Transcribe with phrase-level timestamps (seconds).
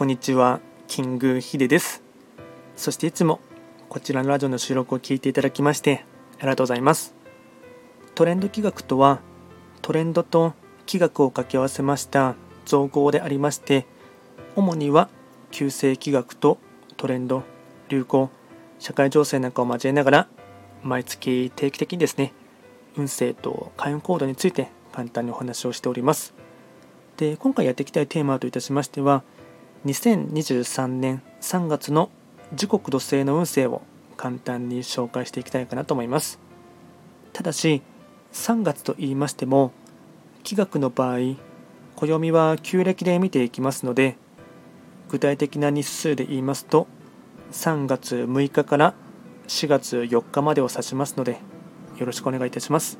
[0.00, 2.02] こんにちは、キングヒデです。
[2.74, 3.38] そしていつも
[3.90, 6.06] こちらのラジオの収録を聞いていただきまして
[6.38, 7.14] ありがとうございます。
[8.14, 9.20] トレンド企画とは、
[9.82, 10.54] トレンドと
[10.86, 12.34] 企画を掛け合わせました
[12.64, 13.84] 造語でありまして、
[14.56, 15.10] 主には
[15.50, 16.56] 旧世企画と
[16.96, 17.42] トレンド、
[17.90, 18.30] 流行、
[18.78, 20.28] 社会情勢なんかを交えながら、
[20.82, 22.32] 毎月定期的にですね、
[22.96, 26.32] 運勢と開運行動について簡単にお話をしております。
[27.18, 29.24] で、今回やっていきたいテーマといたしましては、
[29.86, 32.10] 2023年3月の
[32.52, 33.80] 時刻土星の運勢を
[34.18, 36.38] 簡単に紹介していきたいかなと思います。
[37.32, 37.80] ただし、
[38.34, 39.72] 3月と言いましても、
[40.42, 41.36] 気学の場合、
[41.96, 44.18] 暦は旧暦で見ていきますので、
[45.08, 46.86] 具体的な日数で言いますと、
[47.52, 48.94] 3月6日から
[49.48, 51.38] 4月4日までを指しますので、
[51.96, 52.98] よろしくお願いいたします。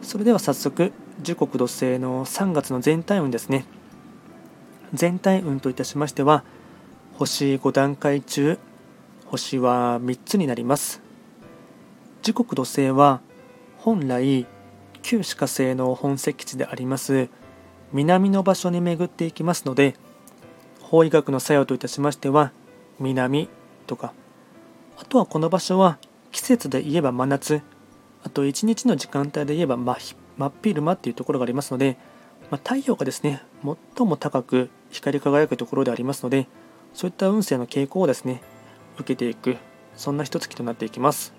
[0.00, 3.66] それでは早速、時刻土星の3月の全体運ですね。
[4.94, 6.44] 全体運といたしましては
[7.14, 8.58] 星5段階中
[9.26, 11.04] 星は3つになります。
[12.24, 13.20] 時刻土星は
[13.76, 14.46] 本来
[15.02, 17.28] 旧歯科星の本石地であります
[17.92, 19.94] 南の場所に巡っていきますので
[20.80, 22.52] 法医学の作用といたしましては
[22.98, 23.50] 南
[23.86, 24.14] とか
[24.96, 25.98] あとはこの場所は
[26.32, 27.60] 季節で言えば真夏
[28.22, 31.98] あと1日の時間帯で言えば真っ昼間っていうところがありますので
[32.50, 33.42] まあ、太陽がですね
[33.96, 36.46] 最も高く光り輝くところでありますので
[36.92, 38.42] そういった運勢の傾向をですね
[38.96, 39.56] 受けていく
[39.96, 41.32] そんな一月となっていきます。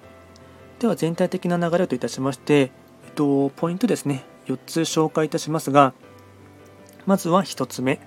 [0.79, 2.71] では全体的な流れといたしまして、
[3.05, 5.93] えっと、ポイントですね4つ紹介いたしますが
[7.05, 7.99] まずは1つ目。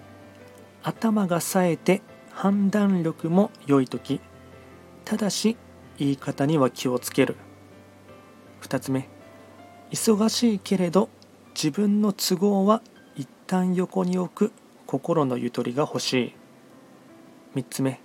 [0.82, 4.20] 頭が冴えて判断力も良い時。
[5.04, 5.56] ただし
[5.98, 7.36] 言い方には気をつける。
[8.62, 9.08] 2つ目。
[9.90, 11.08] 忙しいけれど
[11.60, 12.82] 自分の都合は
[13.16, 14.52] 一旦横に置く
[14.86, 16.34] 心のゆとりが欲しい。
[17.56, 17.98] 3つ目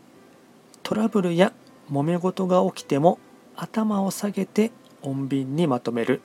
[0.82, 1.54] トラブルや
[1.92, 3.20] 揉め事が起きても
[3.56, 4.72] 頭を下げて
[5.04, 6.22] 穏便にまとめる。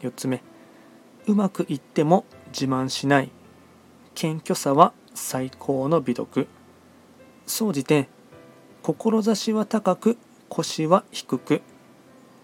[0.00, 0.42] 4つ目
[1.28, 3.30] うまくいっても自慢しない。
[4.16, 6.48] 謙虚さは最高の美徳。
[7.46, 8.08] 総じて
[8.82, 11.62] 志は高く腰は低く。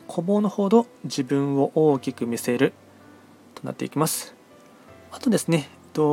[0.07, 2.75] 小物ほど自分を大きく見せる。
[3.61, 4.35] となっていきます。
[5.13, 5.69] あとですね、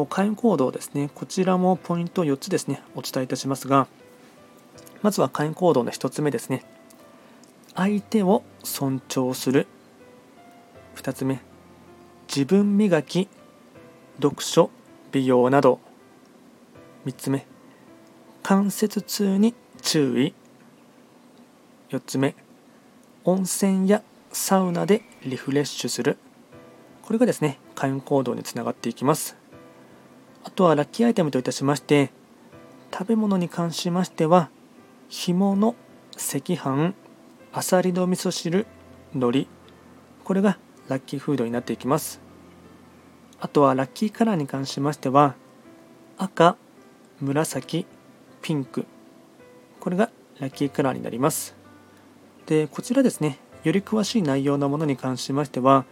[0.09, 3.87] 会員行動ですね、こちらもポイント4つですね、お伝えいたしますが、
[5.01, 6.63] まずは会員行動の1つ目ですね。
[7.75, 9.67] 相手を尊重する。
[10.95, 11.39] 2つ目、
[12.27, 13.29] 自分磨き、
[14.15, 14.71] 読書、
[15.11, 15.79] 美容など。
[17.05, 17.45] 3つ目、
[18.43, 20.33] 関節痛に注意。
[21.89, 22.35] 4つ目、
[23.23, 24.01] 温泉や
[24.33, 26.17] サウナでリフレッシュする。
[27.07, 29.37] これがですね、開運行動につながっていきます。
[30.43, 32.11] あとはラッキーアイテムといたしまして、
[32.91, 34.49] 食べ物に関しましては、
[35.07, 35.73] 干物、
[36.15, 36.93] 赤飯、
[37.53, 38.67] あさりの味噌汁、
[39.13, 39.47] 海苔、
[40.25, 40.57] これが
[40.89, 42.19] ラッキーフードになっていきます。
[43.39, 45.35] あとはラッキーカラーに関しましては、
[46.17, 46.57] 赤、
[47.21, 47.85] 紫、
[48.41, 48.85] ピンク、
[49.79, 51.55] これがラッキーカラーになります。
[52.47, 55.85] で、こちらですね、より詳しい内容のものに関しましては、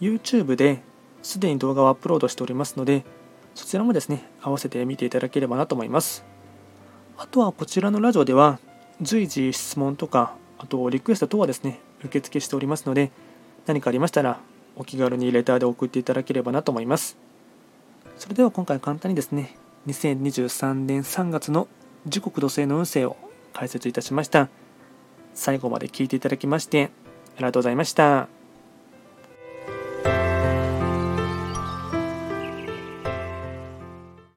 [0.00, 0.82] YouTube で
[1.22, 3.04] すでに動画をアップロードしておりますので、
[3.54, 6.24] そちらもですね、合わせて見ていただければなと思います。
[7.18, 8.58] あとはこちらのラジオでは、
[9.02, 13.10] 随時質問とか、あとリクエスト等はですね、受付しておりますので、
[13.66, 14.40] 何かありましたら、
[14.76, 17.18] お気軽にレターで送っていただければなと思います。
[18.16, 19.56] それでは今回簡単にですね、
[19.86, 21.68] 2023年3月の
[22.06, 23.16] 時刻土星の運勢を
[23.52, 24.48] 解説いたしました。
[25.34, 26.90] 最後まで聞いていただきまして、
[27.36, 28.39] ありがとうございました。